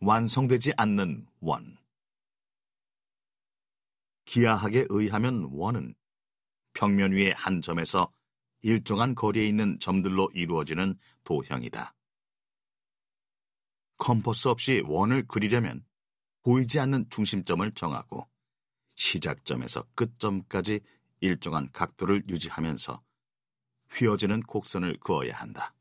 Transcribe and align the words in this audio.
완성되지 0.00 0.74
않는 0.76 1.26
원. 1.40 1.76
기하학에 4.24 4.86
의하면 4.90 5.48
원은 5.52 5.94
평면 6.74 7.12
위의 7.12 7.32
한 7.32 7.60
점에서 7.60 8.12
일정한 8.62 9.14
거리에 9.14 9.46
있는 9.46 9.78
점들로 9.80 10.30
이루어지는 10.34 10.96
도형이다. 11.24 11.94
컴퍼스 13.96 14.48
없이 14.48 14.82
원을 14.86 15.26
그리려면 15.26 15.84
보이지 16.44 16.78
않는 16.78 17.10
중심점을 17.10 17.68
정하고 17.72 18.28
시작점에서 18.94 19.84
끝점까지 19.94 20.80
일정한 21.20 21.70
각도를 21.72 22.22
유지하면서 22.28 23.02
휘어지는 23.90 24.42
곡선을 24.42 24.98
그어야 25.00 25.34
한다. 25.36 25.74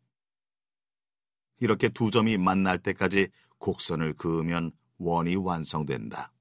이렇게 1.59 1.89
두 1.89 2.11
점이 2.11 2.37
만날 2.37 2.79
때까지 2.79 3.29
곡선을 3.59 4.13
그으면 4.15 4.71
원이 4.97 5.35
완성된다. 5.35 6.31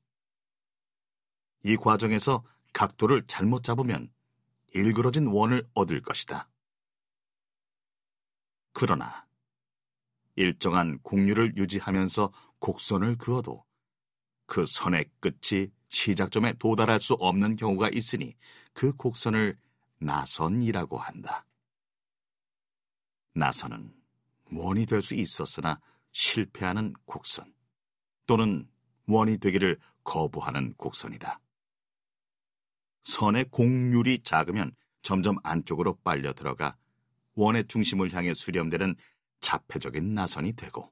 이 1.65 1.77
과정에서 1.77 2.45
각도를 2.73 3.27
잘못 3.27 3.63
잡으면 3.63 4.13
일그러진 4.73 5.27
원을 5.29 5.69
얻을 5.75 6.03
것이다. 6.03 6.49
그러나 8.73 9.27
일정한 10.37 10.99
곡률을 11.01 11.57
유지하면서 11.57 12.33
곡선을 12.59 13.17
그어도 13.17 13.65
그 14.47 14.67
선의 14.67 15.11
끝이 15.21 15.73
시작점에 15.89 16.53
도달할 16.55 17.01
수 17.01 17.15
없는 17.15 17.57
경우가 17.57 17.89
있으니 17.89 18.37
그 18.73 18.93
곡선을 18.95 19.59
나선이라고 19.99 20.99
한다. 20.99 21.47
나선은 23.35 23.95
원이 24.53 24.87
될 24.87 25.03
수 25.03 25.15
있었으나 25.15 25.81
실패하는 26.17 26.95
곡선 27.05 27.53
또는 28.27 28.67
원이 29.07 29.37
되기를 29.37 29.79
거부하는 30.03 30.73
곡선이다. 30.79 31.41
선의 33.05 33.45
곡률이 33.45 34.23
작으면 34.23 34.75
점점 35.03 35.37
안쪽으로 35.43 35.99
빨려 36.03 36.33
들어가 36.33 36.75
원의 37.35 37.67
중심을 37.69 38.15
향해 38.15 38.33
수렴되는 38.33 38.97
자폐적인 39.41 40.15
나선이 40.15 40.55
되고 40.55 40.91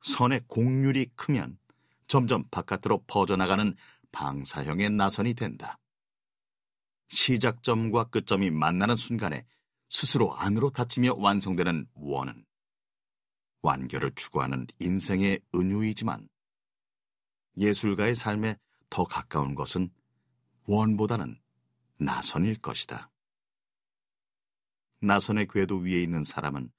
선의 0.00 0.40
곡률이 0.46 1.10
크면 1.14 1.58
점점 2.06 2.48
바깥으로 2.50 3.04
퍼져나가는 3.06 3.76
방사형의 4.10 4.88
나선이 4.88 5.34
된다. 5.34 5.78
시작점과 7.10 8.04
끝점이 8.04 8.50
만나는 8.50 8.96
순간에 8.96 9.44
스스로 9.90 10.34
안으로 10.34 10.70
닫히며 10.70 11.16
완성되는 11.18 11.88
원은 11.92 12.46
완결을 13.62 14.12
추구하는 14.14 14.66
인생의 14.80 15.40
은유이지만 15.54 16.28
예술가의 17.56 18.14
삶에 18.14 18.58
더 18.90 19.04
가까운 19.04 19.54
것은 19.54 19.90
원보다는 20.64 21.40
나선일 21.98 22.60
것이다. 22.60 23.10
나선의 25.00 25.48
궤도 25.48 25.78
위에 25.78 26.02
있는 26.02 26.24
사람은 26.24 26.70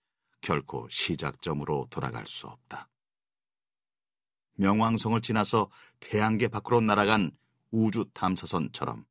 결코 0.42 0.88
시작점으로 0.90 1.88
돌아갈 1.90 2.28
수 2.28 2.48
없다. 2.48 2.90
명왕성을 4.56 5.20
지나서 5.22 5.70
태양계 6.00 6.48
밖으로 6.48 6.82
날아간 6.82 7.32
우주 7.72 8.06
탐사선처럼 8.14 9.06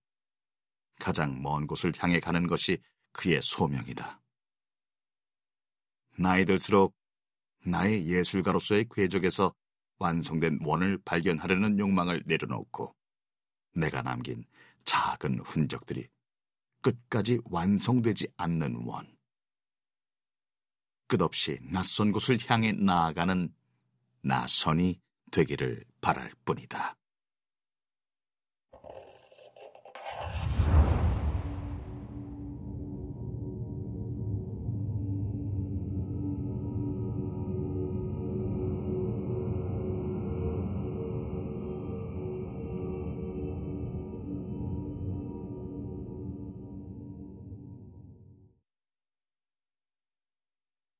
가장 1.00 1.42
먼 1.42 1.66
곳을 1.66 1.92
향해 1.98 2.20
가는 2.20 2.46
것이 2.46 2.78
그의 3.12 3.42
소명이다. 3.42 4.20
나이 6.18 6.44
들수록 6.44 6.94
나의 7.64 8.06
예술가로서의 8.08 8.86
궤적에서 8.94 9.54
완성된 9.98 10.60
원을 10.62 10.98
발견하려는 11.04 11.78
욕망을 11.78 12.22
내려놓고 12.26 12.94
내가 13.74 14.02
남긴 14.02 14.44
작은 14.84 15.40
흔적들이 15.40 16.08
끝까지 16.80 17.40
완성되지 17.44 18.28
않는 18.36 18.82
원. 18.84 19.06
끝없이 21.06 21.58
낯선 21.62 22.10
곳을 22.10 22.38
향해 22.48 22.72
나아가는 22.72 23.54
나선이 24.22 25.00
되기를 25.30 25.84
바랄 26.00 26.32
뿐이다. 26.44 26.96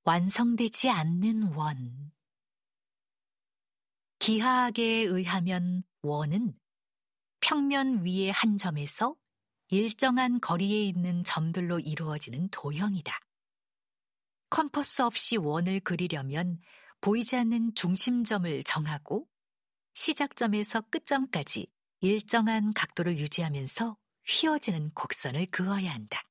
완성되지 0.04 0.90
않는 0.90 1.54
원. 1.54 2.10
기하학에 4.18 4.82
의하면 4.82 5.84
원은 6.02 6.58
평면 7.40 8.04
위의 8.04 8.32
한 8.32 8.56
점에서 8.56 9.14
일정한 9.68 10.40
거리에 10.40 10.82
있는 10.82 11.22
점들로 11.22 11.78
이루어지는 11.78 12.48
도형이다. 12.48 13.16
컴퍼스 14.50 15.02
없이 15.02 15.36
원을 15.36 15.78
그리려면 15.80 16.60
보이지 17.00 17.36
않는 17.36 17.76
중심점을 17.76 18.64
정하고 18.64 19.28
시작점에서 19.94 20.80
끝점까지 20.82 21.69
일정한 22.00 22.72
각도를 22.74 23.19
유지하면서 23.19 23.96
휘어지는 24.26 24.90
곡선을 24.94 25.46
그어야 25.46 25.92
한다. 25.92 26.22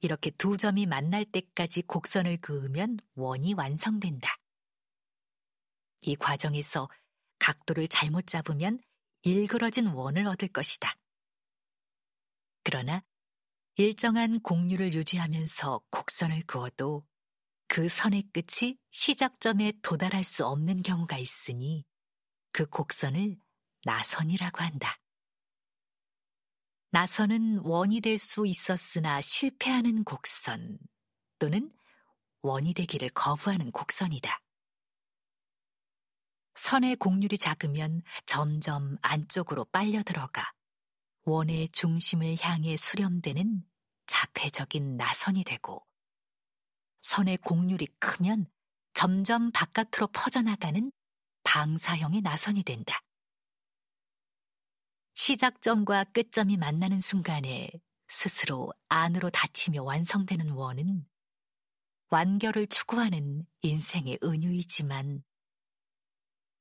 이렇게 0.00 0.30
두 0.30 0.56
점이 0.56 0.86
만날 0.86 1.24
때까지 1.24 1.82
곡선을 1.82 2.38
그으면 2.38 2.98
원이 3.14 3.54
완성된다. 3.54 4.36
이 6.02 6.16
과정에서 6.16 6.88
각도를 7.38 7.88
잘못 7.88 8.26
잡으면 8.26 8.80
일그러진 9.22 9.88
원을 9.88 10.26
얻을 10.26 10.48
것이다. 10.48 10.96
그러나 12.62 13.02
일정한 13.76 14.40
곡률을 14.40 14.94
유지하면서 14.94 15.82
곡선을 15.90 16.42
그어도 16.46 17.04
그 17.68 17.88
선의 17.88 18.22
끝이 18.32 18.78
시작점에 18.90 19.72
도달할 19.82 20.24
수 20.24 20.46
없는 20.46 20.82
경우가 20.82 21.18
있으니 21.18 21.84
그 22.52 22.66
곡선을 22.66 23.36
나선이라고 23.84 24.62
한다. 24.62 24.98
나선은 26.90 27.58
원이 27.64 28.00
될 28.00 28.18
수 28.18 28.46
있었으나 28.46 29.20
실패하는 29.20 30.04
곡선 30.04 30.78
또는 31.38 31.72
원이 32.42 32.74
되기를 32.74 33.10
거부하는 33.10 33.70
곡선이다. 33.72 34.40
선의 36.54 36.96
곡률이 36.96 37.36
작으면 37.36 38.02
점점 38.24 38.96
안쪽으로 39.02 39.66
빨려 39.66 40.02
들어가 40.02 40.50
원의 41.24 41.68
중심을 41.70 42.36
향해 42.40 42.76
수렴되는 42.76 43.62
자폐적인 44.06 44.96
나선이 44.96 45.44
되고 45.44 45.84
선의 47.02 47.36
곡률이 47.38 47.86
크면 47.98 48.46
점점 48.94 49.50
바깥으로 49.52 50.06
퍼져나가는 50.12 50.90
방사형의 51.42 52.22
나선이 52.22 52.62
된다. 52.62 53.02
시작점과 55.16 56.04
끝점이 56.04 56.58
만나는 56.58 57.00
순간에 57.00 57.70
스스로 58.06 58.70
안으로 58.90 59.30
닫히며 59.30 59.82
완성되는 59.82 60.50
원은 60.50 61.06
완결을 62.10 62.66
추구하는 62.66 63.46
인생의 63.62 64.18
은유이지만 64.22 65.24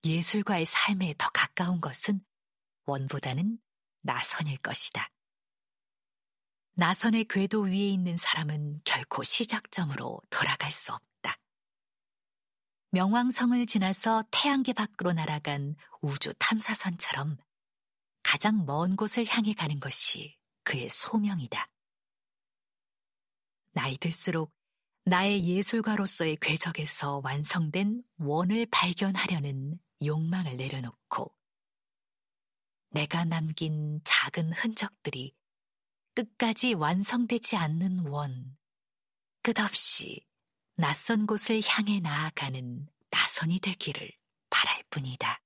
예술가의 0.06 0.63
삶에 0.63 1.16
더 1.18 1.30
가까운 1.31 1.81
것은 1.81 2.24
원보다는 2.86 3.60
나선일 4.02 4.58
것이다. 4.60 5.12
나선의 6.75 7.25
궤도 7.25 7.62
위에 7.62 7.90
있는 7.90 8.16
사람은 8.16 8.81
결코 8.86 9.24
시작점으로 9.24 10.22
돌아갈 10.30 10.72
수 10.72 10.94
없다. 10.94 11.38
명왕성을 12.92 13.66
지나서 13.66 14.24
태양계 14.31 14.72
밖으로 14.72 15.12
날아간 15.12 15.75
우주 16.01 16.34
탐사선처럼 16.36 17.38
가장 18.36 18.66
먼 18.66 18.98
곳을 18.98 19.26
향해 19.30 19.54
가는 19.54 19.80
것이 19.80 20.38
그의 20.66 20.90
소명이다. 20.90 21.72
나이 23.72 23.98
들수록 23.98 24.54
나의 25.06 25.48
예술가로서의 25.48 26.36
궤적에서 26.42 27.22
완성된 27.24 28.04
원을 28.18 28.66
발견하려는 28.70 29.80
욕망을 30.04 30.58
내려놓고 30.58 31.34
내가 32.90 33.24
남긴 33.24 34.02
작은 34.04 34.52
흔적들이 34.52 35.34
끝까지 36.14 36.74
완성되지 36.74 37.56
않는 37.56 38.00
원, 38.08 38.58
끝없이 39.44 40.26
낯선 40.76 41.26
곳을 41.26 41.62
향해 41.66 42.02
나아가는 42.02 42.86
나선이 43.12 43.62
되기를 43.62 44.12
뿐이다. 44.90 45.45